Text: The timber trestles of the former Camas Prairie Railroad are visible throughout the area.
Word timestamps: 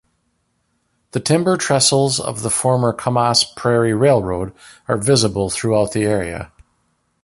The 1.11 1.19
timber 1.19 1.57
trestles 1.57 2.19
of 2.19 2.41
the 2.41 2.49
former 2.49 2.91
Camas 2.91 3.43
Prairie 3.43 3.93
Railroad 3.93 4.51
are 4.87 4.97
visible 4.97 5.51
throughout 5.51 5.91
the 5.91 6.05
area. 6.05 6.51